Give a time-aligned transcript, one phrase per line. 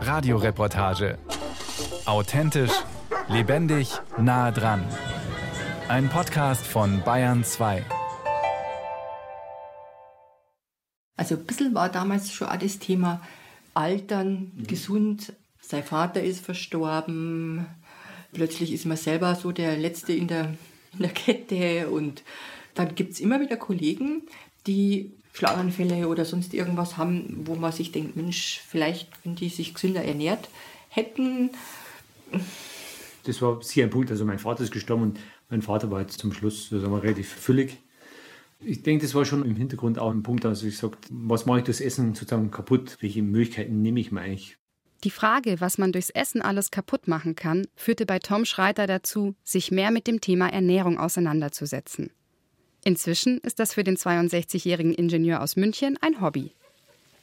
[0.00, 1.18] Radioreportage.
[2.06, 2.72] Authentisch,
[3.28, 4.84] lebendig, nah dran.
[5.88, 7.84] Ein Podcast von Bayern 2.
[11.16, 13.20] Also ein bisschen war damals schon auch das Thema
[13.74, 14.66] Altern, mhm.
[14.66, 15.32] gesund.
[15.60, 17.66] Sein Vater ist verstorben.
[18.32, 20.54] Plötzlich ist man selber so der Letzte in der,
[20.94, 21.88] in der Kette.
[21.90, 22.22] Und
[22.74, 24.22] dann gibt es immer wieder Kollegen,
[24.66, 29.74] die Schlaganfälle oder sonst irgendwas haben, wo man sich denkt, Mensch, vielleicht, wenn die sich
[29.74, 30.48] gesünder ernährt
[30.88, 31.50] hätten.
[33.24, 34.10] Das war sicher ein Punkt.
[34.10, 37.28] Also mein Vater ist gestorben und mein Vater war jetzt zum Schluss sagen wir, relativ
[37.28, 37.78] füllig.
[38.60, 41.58] Ich denke, das war schon im Hintergrund auch ein Punkt, also ich gesagt, was mache
[41.58, 42.96] ich durchs Essen sozusagen kaputt?
[43.00, 44.56] Welche Möglichkeiten nehme ich mir eigentlich?
[45.04, 49.34] Die Frage, was man durchs Essen alles kaputt machen kann, führte bei Tom Schreiter dazu,
[49.42, 52.10] sich mehr mit dem Thema Ernährung auseinanderzusetzen.
[52.84, 56.50] Inzwischen ist das für den 62-jährigen Ingenieur aus München ein Hobby.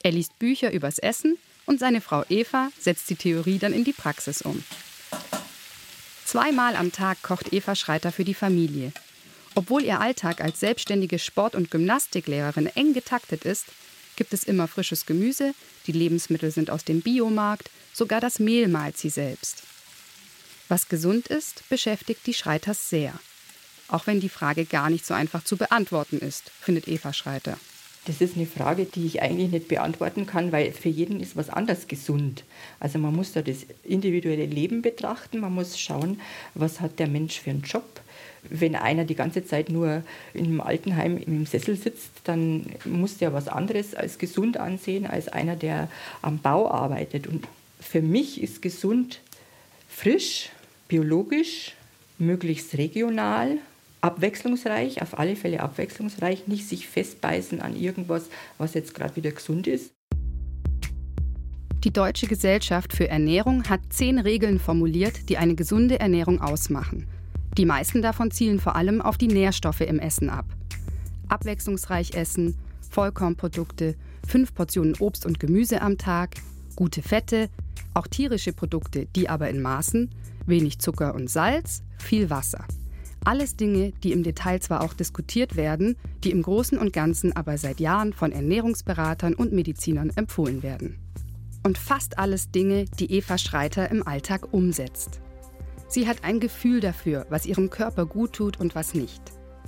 [0.02, 3.94] Er liest Bücher übers Essen und seine Frau Eva setzt die Theorie dann in die
[3.94, 4.64] Praxis um.
[6.26, 8.94] Zweimal am Tag kocht Eva Schreiter für die Familie.
[9.56, 13.66] Obwohl ihr Alltag als selbstständige Sport- und Gymnastiklehrerin eng getaktet ist,
[14.16, 15.54] gibt es immer frisches Gemüse,
[15.88, 19.64] die Lebensmittel sind aus dem Biomarkt, sogar das Mehl malt sie selbst.
[20.68, 23.20] Was gesund ist, beschäftigt die Schreiters sehr.
[23.92, 27.58] Auch wenn die Frage gar nicht so einfach zu beantworten ist, findet Eva Schreiter.
[28.06, 31.50] Das ist eine Frage, die ich eigentlich nicht beantworten kann, weil für jeden ist was
[31.50, 32.44] anders gesund.
[32.80, 36.20] Also man muss da das individuelle Leben betrachten, man muss schauen,
[36.54, 38.02] was hat der Mensch für einen Job.
[38.50, 40.02] Wenn einer die ganze Zeit nur
[40.34, 45.58] im Altenheim im Sessel sitzt, dann muss der was anderes als gesund ansehen als einer,
[45.58, 45.90] der
[46.22, 47.28] am Bau arbeitet.
[47.28, 47.48] Und
[47.82, 49.20] für mich ist gesund
[49.90, 50.50] frisch,
[50.88, 51.74] biologisch,
[52.18, 53.58] möglichst regional
[54.02, 59.68] abwechslungsreich, auf alle Fälle abwechslungsreich, nicht sich festbeißen an irgendwas, was jetzt gerade wieder gesund
[59.68, 59.92] ist.
[61.84, 67.08] Die Deutsche Gesellschaft für Ernährung hat zehn Regeln formuliert, die eine gesunde Ernährung ausmachen.
[67.58, 70.46] Die meisten davon zielen vor allem auf die Nährstoffe im Essen ab.
[71.30, 72.58] Abwechslungsreich essen,
[72.90, 73.96] Vollkornprodukte,
[74.28, 76.36] fünf Portionen Obst und Gemüse am Tag,
[76.76, 77.50] gute Fette,
[77.94, 80.10] auch tierische Produkte, die aber in Maßen,
[80.46, 82.66] wenig Zucker und Salz, viel Wasser.
[83.26, 87.58] Alles Dinge, die im Detail zwar auch diskutiert werden, die im Großen und Ganzen aber
[87.58, 90.98] seit Jahren von Ernährungsberatern und Medizinern empfohlen werden.
[91.64, 95.20] Und fast alles Dinge, die Eva Schreiter im Alltag umsetzt.
[95.90, 99.22] Sie hat ein Gefühl dafür, was ihrem Körper gut tut und was nicht.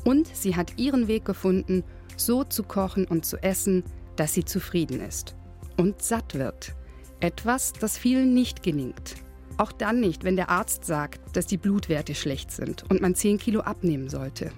[0.06, 1.84] Und sie hat ihren Weg gefunden,
[2.16, 3.84] so zu kochen und zu essen,
[4.16, 5.36] dass sie zufrieden ist.
[5.78, 6.76] Und satt wird.
[7.20, 9.16] Etwas, das vielen nicht gelingt.
[9.58, 13.38] Auch dann nicht, wenn der Arzt sagt, dass die Blutwerte schlecht sind und man 10
[13.38, 14.52] Kilo abnehmen sollte.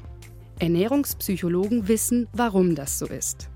[0.59, 3.49] Ernährungspsychologen wissen, warum das so ist.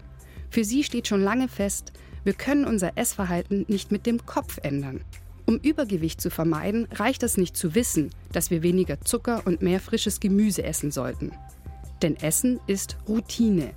[0.50, 1.94] Für sie steht schon lange fest,
[2.24, 5.02] wir können unser Essverhalten nicht mit dem Kopf ändern.
[5.46, 9.80] Um Übergewicht zu vermeiden, reicht es nicht zu wissen, dass wir weniger Zucker und mehr
[9.80, 11.32] frisches Gemüse essen sollten.
[12.02, 13.72] Denn Essen ist Routine,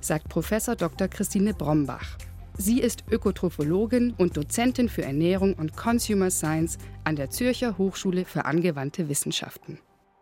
[0.00, 1.08] sagt Professor Dr.
[1.08, 2.18] Christine Brombach.
[2.56, 8.44] Sie ist Ökotrophologin und Dozentin für Ernährung und Consumer Science an der Zürcher Hochschule für
[8.44, 9.80] angewandte Wissenschaften.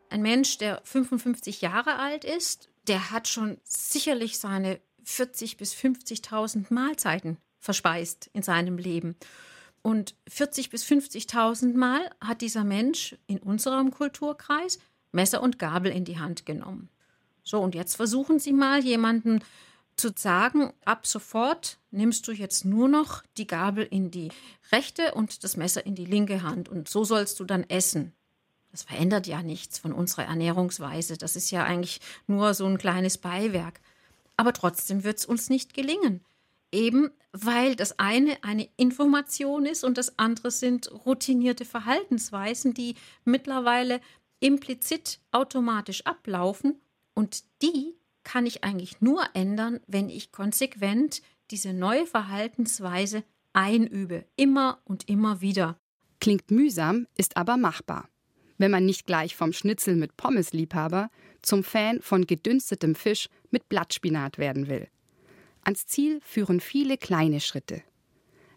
[0.09, 6.73] Ein Mensch, der 55 Jahre alt ist, der hat schon sicherlich seine 40 bis 50.000
[6.73, 9.15] Mahlzeiten verspeist in seinem Leben.
[9.83, 14.79] Und 40 bis 50.000 Mal hat dieser Mensch in unserem Kulturkreis
[15.13, 16.89] Messer und Gabel in die Hand genommen.
[17.45, 19.41] So, und jetzt versuchen Sie mal jemanden
[19.97, 24.31] zu sagen, ab sofort nimmst du jetzt nur noch die Gabel in die
[24.71, 28.13] rechte und das Messer in die linke Hand und so sollst du dann essen.
[28.71, 31.19] Das verändert ja nichts von unserer Ernährungsweise.
[31.19, 33.81] Das ist ja eigentlich nur so ein kleines Beiwerk.
[34.39, 36.25] Aber trotzdem wird es uns nicht gelingen.
[36.73, 42.95] Eben weil das eine eine Information ist und das andere sind routinierte Verhaltensweisen, die
[43.25, 44.01] mittlerweile
[44.41, 46.81] implizit automatisch ablaufen
[47.15, 54.81] und die kann ich eigentlich nur ändern, wenn ich konsequent diese neue Verhaltensweise einübe, immer
[54.85, 55.77] und immer wieder.
[56.21, 58.09] Klingt mühsam, ist aber machbar.
[58.59, 61.11] Wenn man nicht gleich vom Schnitzel mit Pommesliebhaber
[61.43, 64.89] zum Fan von gedünstetem Fisch mit Blattspinat werden will.
[65.63, 67.83] Ans Ziel führen viele kleine Schritte.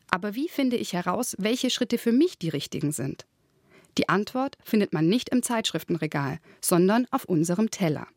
[0.10, 3.26] Aber wie finde ich heraus, welche Schritte für mich die richtigen sind?
[3.98, 8.08] Die Antwort findet man nicht im Zeitschriftenregal, sondern auf unserem Teller.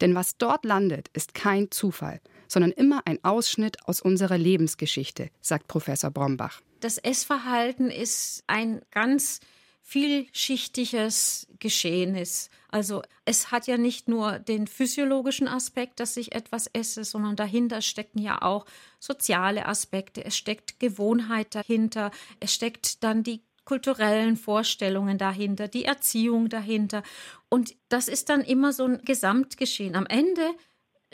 [0.00, 5.68] Denn was dort landet, ist kein Zufall, sondern immer ein Ausschnitt aus unserer Lebensgeschichte, sagt
[5.68, 6.60] Professor Brombach.
[6.80, 9.40] Das Essverhalten ist ein ganz
[9.84, 12.20] vielschichtiges Geschehen.
[12.68, 17.82] Also es hat ja nicht nur den physiologischen Aspekt, dass ich etwas esse, sondern dahinter
[17.82, 18.64] stecken ja auch
[18.98, 22.10] soziale Aspekte, es steckt Gewohnheit dahinter,
[22.40, 27.02] es steckt dann die kulturellen Vorstellungen dahinter, die Erziehung dahinter.
[27.48, 29.96] Und das ist dann immer so ein Gesamtgeschehen.
[29.96, 30.50] Am Ende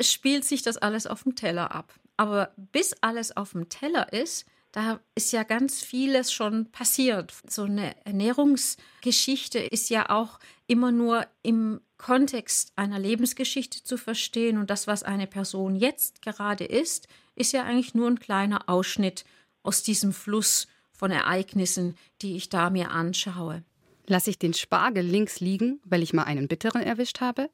[0.01, 1.95] spielt sich das alles auf dem Teller ab.
[2.17, 7.35] Aber bis alles auf dem Teller ist, da ist ja ganz vieles schon passiert.
[7.49, 14.59] So eine Ernährungsgeschichte ist ja auch immer nur im Kontext einer Lebensgeschichte zu verstehen.
[14.59, 19.25] Und das, was eine Person jetzt gerade ist, ist ja eigentlich nur ein kleiner Ausschnitt
[19.63, 20.69] aus diesem Fluss
[21.01, 23.65] von Ereignissen, die ich da mir anschaue.
[24.07, 27.49] Lasse ich den Spargel links liegen, weil ich mal einen bitteren erwischt habe?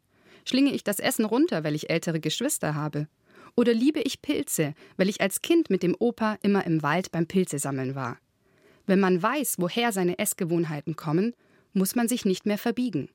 [0.45, 3.07] Schlinge ich das Essen runter, weil ich ältere Geschwister habe?
[3.55, 7.29] Oder liebe ich Pilze, weil ich als Kind mit dem Opa immer im Wald beim
[7.29, 8.19] Pilzesammeln war?
[8.85, 11.33] Wenn man weiß, woher seine Essgewohnheiten kommen,
[11.73, 13.11] muss man sich nicht mehr verbiegen.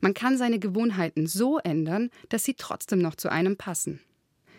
[0.00, 3.98] Man kann seine Gewohnheiten so ändern, dass sie trotzdem noch zu einem passen.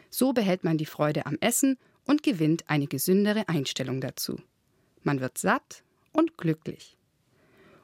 [0.09, 4.41] So behält man die Freude am Essen und gewinnt eine gesündere Einstellung dazu.
[5.05, 6.97] Man wird satt und glücklich.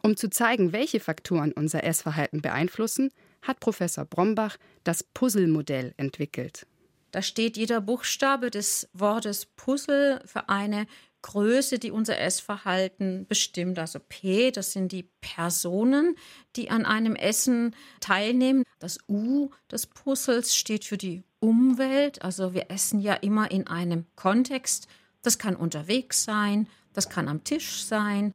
[0.03, 6.65] Um zu zeigen, welche Faktoren unser Essverhalten beeinflussen, hat Professor Brombach das Puzzle-Modell entwickelt.
[7.12, 10.88] Da steht jeder Buchstabe des Wortes Puzzle für eine
[11.21, 13.77] Größe, die unser Essverhalten bestimmt.
[13.77, 16.15] Also P, das sind die Personen,
[16.56, 18.63] die an einem Essen teilnehmen.
[18.79, 22.21] Das U des Puzzles steht für die Umwelt.
[22.24, 24.88] Also wir essen ja immer in einem Kontext.
[25.21, 28.33] Das kann unterwegs sein, das kann am Tisch sein.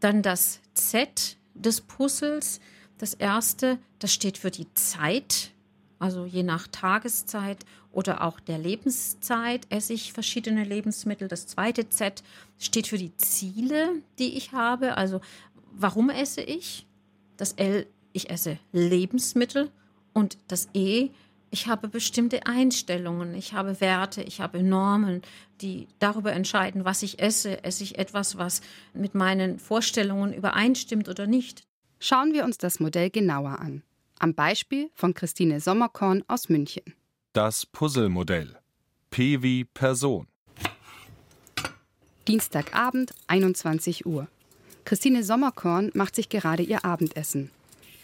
[0.00, 2.60] Dann das Z des Puzzles.
[2.98, 5.52] Das erste, das steht für die Zeit,
[5.98, 11.28] also je nach Tageszeit oder auch der Lebenszeit esse ich verschiedene Lebensmittel.
[11.28, 12.24] Das zweite Z
[12.58, 14.96] steht für die Ziele, die ich habe.
[14.96, 15.20] Also
[15.72, 16.86] warum esse ich?
[17.36, 19.70] Das L, ich esse Lebensmittel.
[20.12, 21.10] Und das E,
[21.52, 25.20] ich habe bestimmte Einstellungen, ich habe Werte, ich habe Normen,
[25.60, 27.62] die darüber entscheiden, was ich esse.
[27.62, 28.62] Esse ich etwas, was
[28.94, 31.62] mit meinen Vorstellungen übereinstimmt oder nicht?
[32.00, 33.82] Schauen wir uns das Modell genauer an.
[34.18, 36.82] Am Beispiel von Christine Sommerkorn aus München.
[37.34, 38.56] Das Puzzlemodell.
[39.10, 40.28] P wie Person.
[42.26, 44.26] Dienstagabend, 21 Uhr.
[44.86, 47.50] Christine Sommerkorn macht sich gerade ihr Abendessen.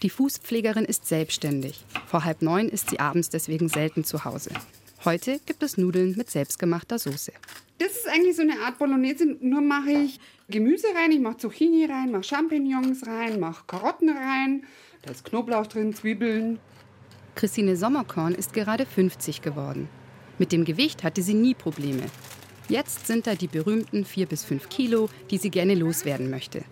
[0.01, 1.83] Die Fußpflegerin ist selbstständig.
[2.07, 4.51] Vor halb neun ist sie abends deswegen selten zu Hause.
[5.03, 7.33] Heute gibt es Nudeln mit selbstgemachter Soße.
[7.79, 11.85] Das ist eigentlich so eine Art Bolognese, nur mache ich Gemüse rein, ich mache Zucchini
[11.85, 14.63] rein, mache Champignons rein, mache Karotten rein,
[15.01, 16.59] da ist Knoblauch drin, Zwiebeln.
[17.35, 19.89] Christine Sommerkorn ist gerade 50 geworden.
[20.37, 22.03] Mit dem Gewicht hatte sie nie Probleme.
[22.69, 26.63] Jetzt sind da die berühmten 4 bis 5 Kilo, die sie gerne loswerden möchte.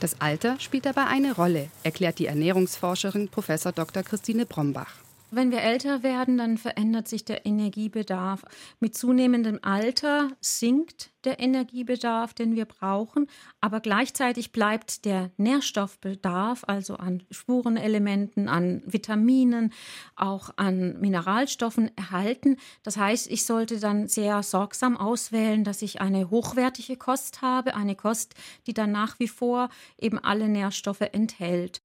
[0.00, 3.46] Das Alter spielt dabei eine Rolle, erklärt die Ernährungsforscherin Prof.
[3.74, 4.02] Dr.
[4.02, 5.03] Christine Brombach.
[5.34, 8.44] Wenn wir älter werden, dann verändert sich der Energiebedarf.
[8.78, 13.26] Mit zunehmendem Alter sinkt der Energiebedarf, den wir brauchen,
[13.60, 19.72] aber gleichzeitig bleibt der Nährstoffbedarf, also an Spurenelementen, an Vitaminen,
[20.14, 22.56] auch an Mineralstoffen erhalten.
[22.84, 27.96] Das heißt, ich sollte dann sehr sorgsam auswählen, dass ich eine hochwertige Kost habe, eine
[27.96, 28.34] Kost,
[28.68, 31.82] die dann nach wie vor eben alle Nährstoffe enthält.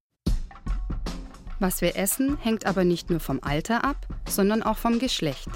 [1.59, 5.49] Was wir essen, hängt aber nicht nur vom Alter ab, sondern auch vom Geschlecht.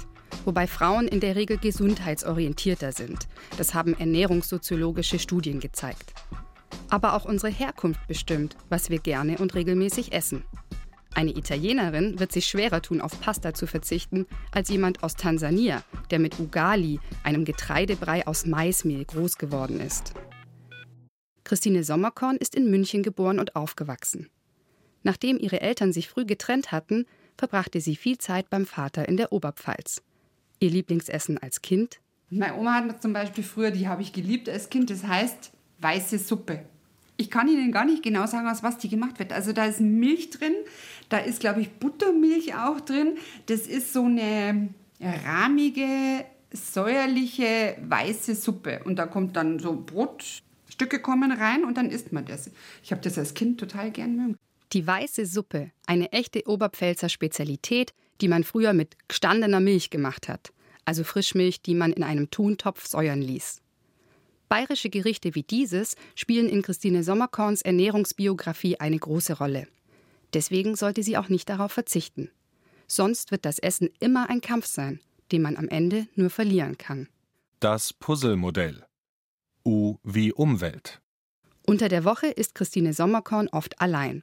[0.44, 3.26] Wobei Frauen in der Regel gesundheitsorientierter sind.
[3.56, 6.12] Das haben ernährungssoziologische Studien gezeigt.
[6.90, 10.44] Aber auch unsere Herkunft bestimmt, was wir gerne und regelmäßig essen.
[11.14, 16.18] Eine Italienerin wird sich schwerer tun, auf Pasta zu verzichten, als jemand aus Tansania, der
[16.18, 20.12] mit Ugali, einem Getreidebrei aus Maismehl, groß geworden ist.
[21.44, 24.28] Christine Sommerkorn ist in München geboren und aufgewachsen.
[25.04, 27.06] Nachdem ihre Eltern sich früh getrennt hatten,
[27.36, 30.02] verbrachte sie viel Zeit beim Vater in der Oberpfalz.
[30.58, 32.00] Ihr Lieblingsessen als Kind?
[32.30, 36.18] Meine Oma hat zum Beispiel früher, die habe ich geliebt als Kind, das heißt weiße
[36.18, 36.64] Suppe.
[37.16, 39.32] Ich kann Ihnen gar nicht genau sagen, aus was die gemacht wird.
[39.32, 40.54] Also da ist Milch drin,
[41.10, 43.18] da ist, glaube ich, Buttermilch auch drin.
[43.46, 44.70] Das ist so eine
[45.00, 48.80] rahmige, säuerliche, weiße Suppe.
[48.84, 52.50] Und da kommt dann so Brotstücke kommen rein und dann isst man das.
[52.82, 54.36] Ich habe das als Kind total gern mögen.
[54.72, 60.52] Die weiße Suppe, eine echte Oberpfälzer Spezialität, die man früher mit gestandener Milch gemacht hat,
[60.84, 63.60] also Frischmilch, die man in einem Tontopf säuern ließ.
[64.48, 69.66] Bayerische Gerichte wie dieses spielen in Christine Sommerkorns Ernährungsbiografie eine große Rolle.
[70.32, 72.30] Deswegen sollte sie auch nicht darauf verzichten.
[72.86, 75.00] Sonst wird das Essen immer ein Kampf sein,
[75.32, 77.08] den man am Ende nur verlieren kann.
[77.60, 78.84] Das Puzzlemodell.
[79.64, 81.00] U wie Umwelt.
[81.66, 84.22] Unter der Woche ist Christine Sommerkorn oft allein.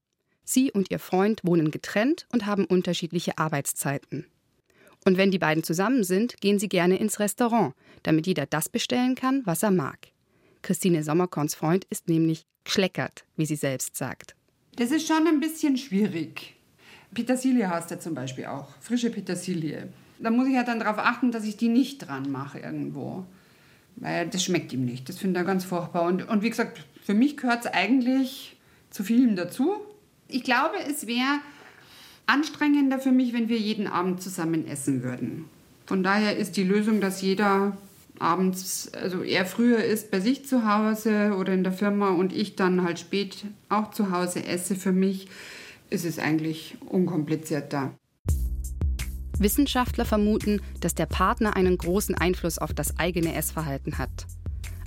[0.52, 4.26] Sie und ihr Freund wohnen getrennt und haben unterschiedliche Arbeitszeiten.
[5.06, 9.16] Und wenn die beiden zusammen sind, gehen sie gerne ins Restaurant, damit jeder das bestellen
[9.16, 9.98] kann, was er mag.
[10.62, 14.36] Christine Sommerkorns Freund ist nämlich gschleckert, wie sie selbst sagt.
[14.76, 16.56] Das ist schon ein bisschen schwierig.
[17.14, 19.90] Petersilie hast du zum Beispiel auch, frische Petersilie.
[20.20, 23.26] Da muss ich ja dann darauf achten, dass ich die nicht dran mache irgendwo.
[23.96, 25.10] Weil das schmeckt ihm nicht.
[25.10, 26.04] Das finde er ganz furchtbar.
[26.04, 28.58] Und, und wie gesagt, für mich gehört es eigentlich
[28.92, 29.76] zu vielem dazu.
[30.32, 31.40] Ich glaube, es wäre
[32.26, 35.46] anstrengender für mich, wenn wir jeden Abend zusammen essen würden.
[35.86, 37.76] Von daher ist die Lösung, dass jeder
[38.18, 42.56] abends, also er früher ist bei sich zu Hause oder in der Firma und ich
[42.56, 44.76] dann halt spät auch zu Hause esse.
[44.76, 45.28] Für mich
[45.90, 47.92] ist es eigentlich unkomplizierter.
[49.38, 54.28] Wissenschaftler vermuten, dass der Partner einen großen Einfluss auf das eigene Essverhalten hat.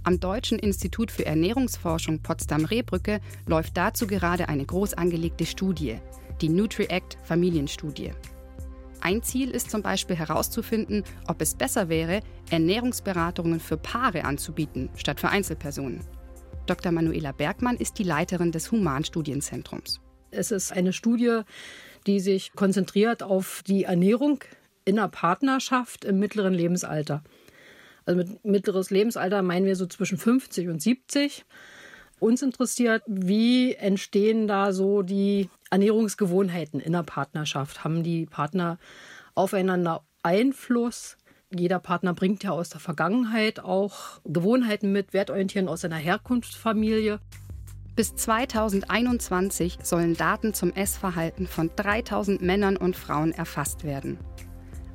[0.06, 5.96] Am Deutschen Institut für Ernährungsforschung Potsdam-Rehbrücke läuft dazu gerade eine groß angelegte Studie,
[6.42, 8.10] die NutriAct Familienstudie.
[9.00, 12.20] Ein Ziel ist zum Beispiel herauszufinden, ob es besser wäre,
[12.50, 16.00] Ernährungsberatungen für Paare anzubieten, statt für Einzelpersonen.
[16.66, 16.92] Dr.
[16.92, 20.00] Manuela Bergmann ist die Leiterin des Humanstudienzentrums.
[20.30, 21.40] Es ist eine Studie,
[22.06, 24.40] die sich konzentriert auf die Ernährung
[24.84, 27.22] in einer Partnerschaft im mittleren Lebensalter.
[28.06, 31.44] Also mit mittleres Lebensalter meinen wir so zwischen 50 und 70.
[32.20, 37.84] Uns interessiert, wie entstehen da so die Ernährungsgewohnheiten in der Partnerschaft?
[37.84, 38.78] Haben die Partner
[39.34, 41.16] aufeinander Einfluss?
[41.50, 47.20] Jeder Partner bringt ja aus der Vergangenheit auch Gewohnheiten mit, Wertorientieren aus seiner Herkunftsfamilie.
[47.96, 54.18] Bis 2021 sollen Daten zum Essverhalten von 3000 Männern und Frauen erfasst werden.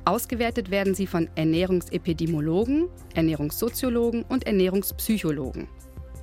[0.04, 5.68] Ausgewertet werden sie von Ernährungsepidemiologen, Ernährungssoziologen und Ernährungspsychologen.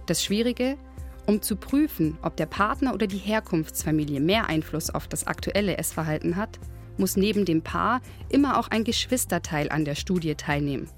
[0.07, 0.77] Das Schwierige,
[1.25, 6.35] um zu prüfen, ob der Partner oder die Herkunftsfamilie mehr Einfluss auf das aktuelle Essverhalten
[6.35, 6.59] hat,
[6.97, 10.89] muss neben dem Paar immer auch ein Geschwisterteil an der Studie teilnehmen.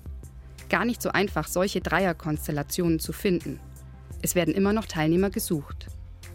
[0.69, 3.59] Gar nicht so einfach, solche Dreierkonstellationen zu finden.
[4.21, 5.87] Es werden immer noch Teilnehmer gesucht.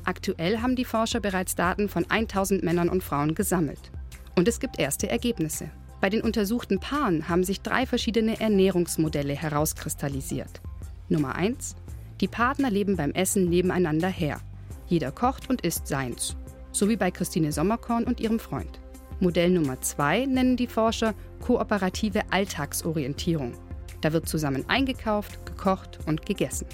[0.04, 3.90] Aktuell haben die Forscher bereits Daten von 1000 Männern und Frauen gesammelt.
[4.36, 5.70] Und es gibt erste Ergebnisse.
[6.04, 10.60] Bei den untersuchten Paaren haben sich drei verschiedene Ernährungsmodelle herauskristallisiert.
[11.08, 11.76] Nummer 1.
[12.20, 14.38] Die Partner leben beim Essen nebeneinander her.
[14.86, 16.36] Jeder kocht und isst seins.
[16.72, 18.80] So wie bei Christine Sommerkorn und ihrem Freund.
[19.18, 23.54] Modell Nummer 2 nennen die Forscher kooperative Alltagsorientierung.
[24.02, 26.66] Da wird zusammen eingekauft, gekocht und gegessen.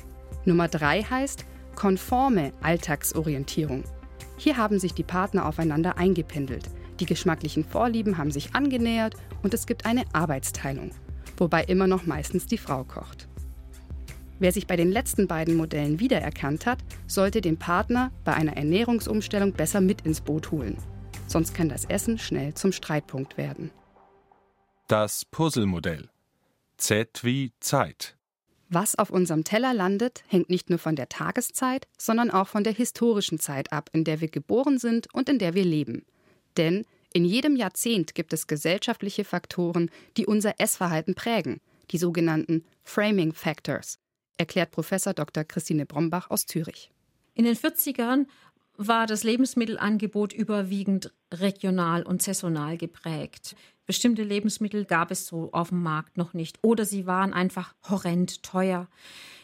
[0.45, 1.45] Nummer 3 heißt
[1.77, 3.85] konforme Alltagsorientierung.
[4.39, 6.69] Hier haben sich die Partner aufeinander eingependelt.
[7.01, 10.91] Die geschmacklichen Vorlieben haben sich angenähert und es gibt eine Arbeitsteilung,
[11.39, 13.27] wobei immer noch meistens die Frau kocht.
[14.39, 19.53] Wer sich bei den letzten beiden Modellen wiedererkannt hat, sollte den Partner bei einer Ernährungsumstellung
[19.53, 20.77] besser mit ins Boot holen.
[21.27, 23.71] Sonst kann das Essen schnell zum Streitpunkt werden.
[24.89, 26.09] Das Puzzlemodell.
[26.77, 28.17] Z wie Zeit.
[28.69, 32.73] Was auf unserem Teller landet, hängt nicht nur von der Tageszeit, sondern auch von der
[32.73, 36.07] historischen Zeit ab, in der wir geboren sind und in der wir leben.
[36.57, 43.33] Denn in jedem Jahrzehnt gibt es gesellschaftliche Faktoren, die unser Essverhalten prägen, die sogenannten Framing
[43.33, 43.99] Factors,
[44.37, 45.45] erklärt Professor Dr.
[45.45, 46.91] Christine Brombach aus Zürich.
[47.35, 48.27] In den 40ern
[48.77, 53.55] war das Lebensmittelangebot überwiegend regional und saisonal geprägt.
[53.87, 58.43] Bestimmte Lebensmittel gab es so auf dem Markt noch nicht oder sie waren einfach horrend
[58.43, 58.89] teuer.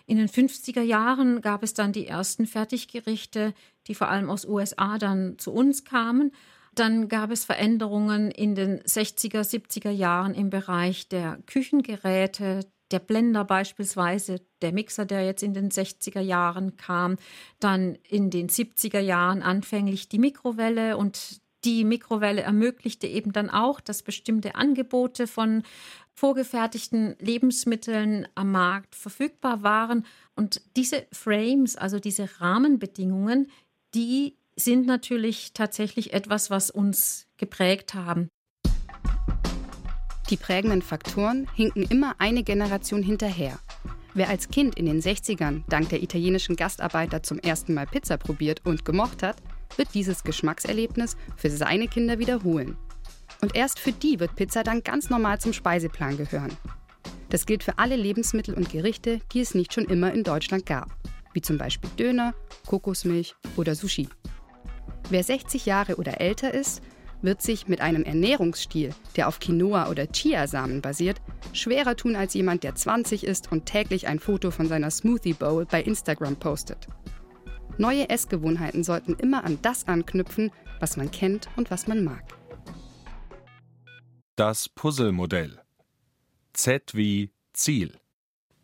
[0.07, 3.55] In den 50er Jahren gab es dann die ersten Fertiggerichte,
[3.89, 6.33] die vor allem aus USA dann zu uns kamen.
[6.77, 13.45] Dann gab es Veränderungen in den 60er, 70er Jahren im Bereich der Küchengeräte, der Blender
[13.45, 17.17] beispielsweise, der Mixer, der jetzt in den 60er Jahren kam,
[17.61, 23.81] dann in den 70er Jahren anfänglich die Mikrowelle und die Mikrowelle ermöglichte eben dann auch,
[23.81, 25.63] dass bestimmte Angebote von
[26.13, 30.05] vorgefertigten Lebensmitteln am Markt verfügbar waren.
[30.35, 33.51] Und diese Frames, also diese Rahmenbedingungen,
[33.95, 38.29] die sind natürlich tatsächlich etwas, was uns geprägt haben.
[40.31, 43.59] Die prägenden Faktoren hinken immer eine Generation hinterher.
[44.15, 48.63] Wer als Kind in den 60ern dank der italienischen Gastarbeiter zum ersten Mal Pizza probiert
[48.65, 49.37] und gemocht hat,
[49.77, 52.77] wird dieses Geschmackserlebnis für seine Kinder wiederholen.
[53.43, 56.57] Und erst für die wird Pizza dann ganz normal zum Speiseplan gehören.
[57.29, 60.91] Das gilt für alle Lebensmittel und Gerichte, die es nicht schon immer in Deutschland gab,
[61.35, 62.35] wie zum Beispiel Döner,
[62.67, 64.09] Kokosmilch oder Sushi.
[65.09, 66.83] Wer 60 Jahre oder älter ist,
[67.23, 71.21] wird sich mit einem Ernährungsstil, der auf Quinoa oder Chiasamen basiert,
[71.53, 75.65] schwerer tun als jemand, der 20 ist und täglich ein Foto von seiner Smoothie Bowl
[75.65, 76.89] bei Instagram postet.
[77.79, 82.25] Neue Essgewohnheiten sollten immer an das anknüpfen, was man kennt und was man mag.
[84.35, 85.61] Das Puzzlemodell.
[86.53, 87.93] Z wie Ziel.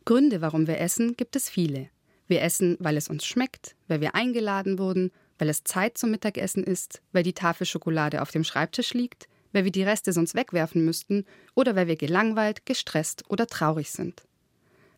[0.04, 1.88] Gründe, warum wir essen, gibt es viele.
[2.26, 6.62] Wir essen, weil es uns schmeckt, weil wir eingeladen wurden, weil es Zeit zum Mittagessen
[6.62, 10.84] ist, weil die Tafel Schokolade auf dem Schreibtisch liegt, weil wir die Reste sonst wegwerfen
[10.84, 11.24] müssten
[11.56, 14.22] oder weil wir gelangweilt, gestresst oder traurig sind.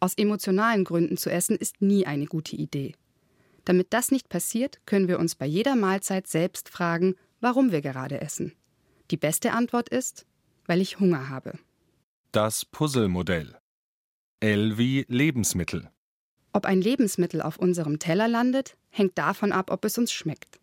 [0.01, 2.95] Aus emotionalen Gründen zu essen ist nie eine gute Idee.
[3.65, 8.21] Damit das nicht passiert, können wir uns bei jeder Mahlzeit selbst fragen, warum wir gerade
[8.21, 8.53] essen.
[9.11, 10.27] Die beste Antwort ist,
[10.67, 11.59] weil ich Hunger habe.
[12.33, 13.57] Das Puzzlemodell.
[14.41, 15.89] L wie Lebensmittel.
[16.55, 20.61] Ob ein Lebensmittel auf unserem Teller landet, hängt davon ab, ob es uns schmeckt.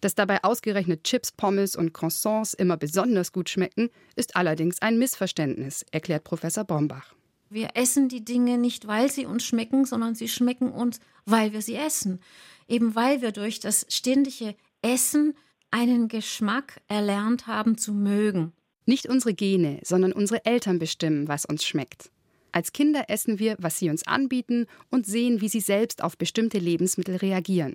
[0.00, 5.84] Dass dabei ausgerechnet Chips, Pommes und Croissants immer besonders gut schmecken, ist allerdings ein Missverständnis,
[5.90, 7.14] erklärt Professor Brombach.
[7.50, 11.62] Wir essen die Dinge nicht, weil sie uns schmecken, sondern sie schmecken uns, weil wir
[11.62, 12.20] sie essen.
[12.68, 15.34] Eben weil wir durch das ständige Essen
[15.72, 18.52] einen Geschmack erlernt haben zu mögen.
[18.86, 22.10] Nicht unsere Gene, sondern unsere Eltern bestimmen, was uns schmeckt.
[22.54, 26.58] Als Kinder essen wir, was sie uns anbieten und sehen, wie sie selbst auf bestimmte
[26.58, 27.74] Lebensmittel reagieren.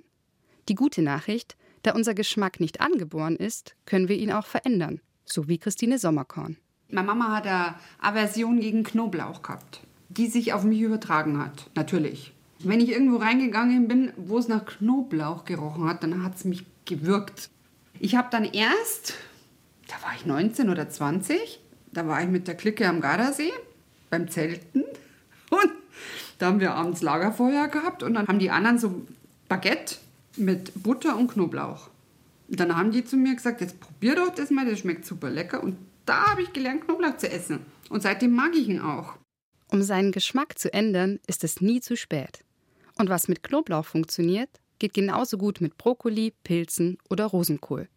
[0.70, 5.48] Die gute Nachricht, da unser Geschmack nicht angeboren ist, können wir ihn auch verändern, so
[5.48, 6.56] wie Christine Sommerkorn.
[6.88, 12.32] Meine Mama hat eine Aversion gegen Knoblauch gehabt, die sich auf mich übertragen hat, natürlich.
[12.60, 16.64] Wenn ich irgendwo reingegangen bin, wo es nach Knoblauch gerochen hat, dann hat es mich
[16.86, 17.50] gewürgt.
[17.98, 19.12] Ich habe dann erst,
[19.88, 21.60] da war ich 19 oder 20,
[21.92, 23.52] da war ich mit der Clique am Gardasee
[24.10, 24.82] beim Zelten
[25.50, 25.70] und
[26.38, 29.06] da haben wir abends Lagerfeuer gehabt und dann haben die anderen so
[29.48, 29.96] Baguette
[30.36, 31.90] mit Butter und Knoblauch.
[32.48, 35.30] Und dann haben die zu mir gesagt, jetzt probier doch das mal, das schmeckt super
[35.30, 35.62] lecker.
[35.62, 35.76] Und
[36.06, 37.60] da habe ich gelernt, Knoblauch zu essen.
[37.90, 39.14] Und seitdem mag ich ihn auch.
[39.68, 42.44] Um seinen Geschmack zu ändern, ist es nie zu spät.
[42.98, 44.48] Und was mit Knoblauch funktioniert,
[44.78, 47.88] geht genauso gut mit Brokkoli, Pilzen oder Rosenkohl.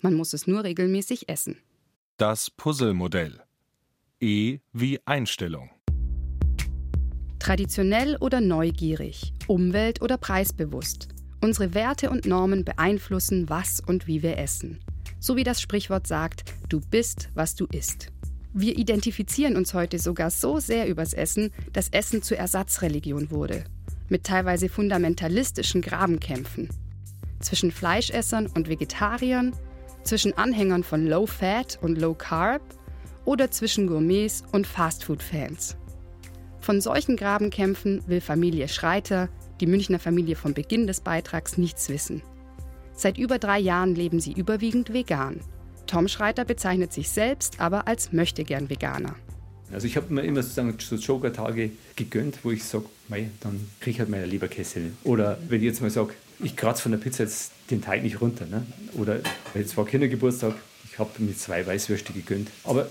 [0.00, 1.58] Man muss es nur regelmäßig essen.
[2.16, 3.42] Das Puzzlemodell.
[4.22, 5.70] E wie Einstellung.
[7.38, 11.08] Traditionell oder neugierig, umwelt- oder preisbewusst.
[11.40, 14.78] Unsere Werte und Normen beeinflussen, was und wie wir essen.
[15.20, 18.12] So wie das Sprichwort sagt, du bist, was du isst.
[18.52, 23.64] Wir identifizieren uns heute sogar so sehr übers Essen, dass Essen zur Ersatzreligion wurde.
[24.10, 26.68] Mit teilweise fundamentalistischen Grabenkämpfen.
[27.40, 29.54] Zwischen Fleischessern und Vegetariern,
[30.02, 32.60] zwischen Anhängern von Low Fat und Low Carb
[33.24, 35.76] oder zwischen Gourmets und Fastfood-Fans.
[36.60, 39.28] Von solchen Grabenkämpfen will Familie Schreiter,
[39.60, 42.22] die Münchner Familie vom Beginn des Beitrags, nichts wissen.
[42.94, 45.40] Seit über drei Jahren leben sie überwiegend vegan.
[45.86, 49.16] Tom Schreiter bezeichnet sich selbst aber als möchtegern Veganer.
[49.72, 54.00] Also ich habe mir immer sozusagen so Joker-Tage gegönnt, wo ich sage, dann kriege ich
[54.00, 54.80] halt meine Leberkäse.
[55.04, 58.20] Oder wenn ich jetzt mal sage, ich kratze von der Pizza jetzt den Teig nicht
[58.20, 58.46] runter.
[58.46, 58.66] Ne?
[58.94, 59.20] Oder
[59.54, 60.54] jetzt war Kindergeburtstag,
[60.84, 62.50] ich habe mir zwei Weißwürste gegönnt.
[62.64, 62.88] Aber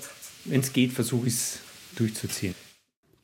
[0.50, 1.60] wenn es geht, versuche ich es
[1.96, 2.56] durchzuziehen.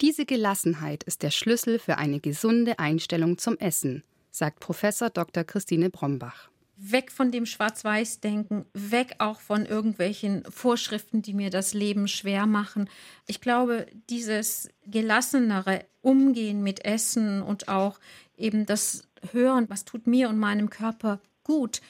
[0.01, 5.43] Diese Gelassenheit ist der Schlüssel für eine gesunde Einstellung zum Essen, sagt Professor Dr.
[5.43, 12.07] Christine Brombach weg von dem Schwarz-Weiß-Denken, weg auch von irgendwelchen Vorschriften, die mir das Leben
[12.07, 12.89] schwer machen.
[13.27, 17.99] Ich glaube, dieses gelassenere Umgehen mit Essen und auch
[18.37, 21.81] eben das Hören, was tut mir und meinem Körper gut.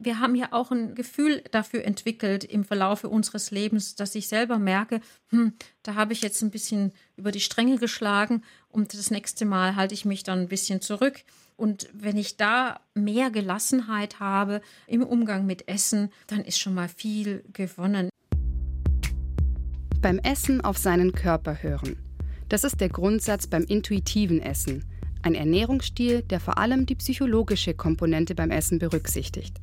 [0.00, 4.60] Wir haben ja auch ein Gefühl dafür entwickelt im Verlaufe unseres Lebens, dass ich selber
[4.60, 9.44] merke, hm, da habe ich jetzt ein bisschen über die Stränge geschlagen und das nächste
[9.44, 11.24] Mal halte ich mich dann ein bisschen zurück.
[11.56, 16.88] Und wenn ich da mehr Gelassenheit habe im Umgang mit Essen, dann ist schon mal
[16.88, 18.08] viel gewonnen.
[20.00, 21.96] Beim Essen auf seinen Körper hören.
[22.48, 24.84] Das ist der Grundsatz beim intuitiven Essen.
[25.22, 29.56] Ein Ernährungsstil, der vor allem die psychologische Komponente beim Essen berücksichtigt.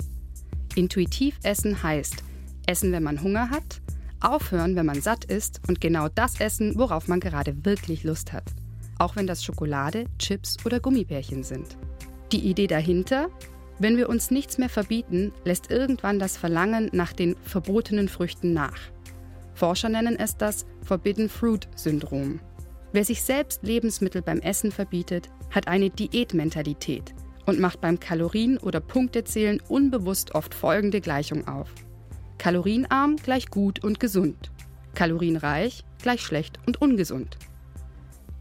[0.76, 2.22] Intuitiv essen heißt
[2.66, 3.80] essen, wenn man Hunger hat,
[4.20, 8.44] aufhören, wenn man satt ist und genau das essen, worauf man gerade wirklich Lust hat.
[8.98, 11.76] Auch wenn das Schokolade, Chips oder Gummibärchen sind.
[12.32, 13.28] Die Idee dahinter?
[13.78, 18.78] Wenn wir uns nichts mehr verbieten, lässt irgendwann das Verlangen nach den verbotenen Früchten nach.
[19.54, 22.40] Forscher nennen es das Forbidden Fruit Syndrom.
[22.92, 27.14] Wer sich selbst Lebensmittel beim Essen verbietet, hat eine Diätmentalität
[27.46, 31.72] und macht beim Kalorien- oder Punktezählen unbewusst oft folgende Gleichung auf.
[32.38, 34.50] Kalorienarm gleich gut und gesund.
[34.94, 37.38] Kalorienreich gleich schlecht und ungesund.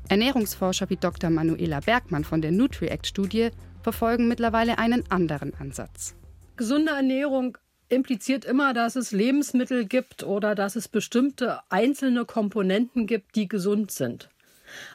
[0.09, 1.29] Ernährungsforscher wie Dr.
[1.29, 3.49] Manuela Bergmann von der NutriAct-Studie
[3.81, 6.15] verfolgen mittlerweile einen anderen Ansatz.
[6.57, 7.57] Gesunde Ernährung
[7.89, 13.91] impliziert immer, dass es Lebensmittel gibt oder dass es bestimmte einzelne Komponenten gibt, die gesund
[13.91, 14.29] sind.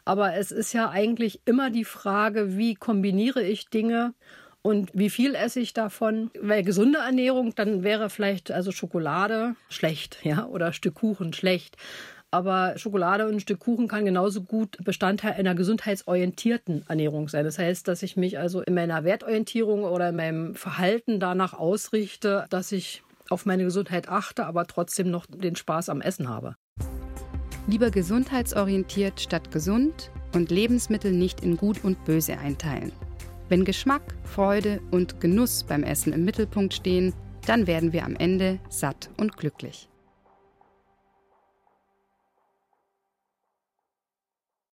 [0.04, 4.14] Aber es ist ja eigentlich immer die Frage, wie kombiniere ich Dinge
[4.62, 6.30] Und wie viel esse ich davon?
[6.40, 11.76] Weil gesunde Ernährung, dann wäre vielleicht also Schokolade schlecht, ja, oder ein Stück Kuchen schlecht.
[12.30, 17.44] Aber Schokolade und ein Stück Kuchen kann genauso gut Bestandteil einer gesundheitsorientierten Ernährung sein.
[17.44, 22.46] Das heißt, dass ich mich also in meiner Wertorientierung oder in meinem Verhalten danach ausrichte,
[22.50, 26.56] dass ich auf meine Gesundheit achte, aber trotzdem noch den Spaß am Essen habe.
[27.70, 32.90] Lieber gesundheitsorientiert statt gesund und Lebensmittel nicht in gut und böse einteilen.
[33.48, 37.12] Wenn Geschmack, Freude und Genuss beim Essen im Mittelpunkt stehen,
[37.46, 39.89] dann werden wir am Ende satt und glücklich.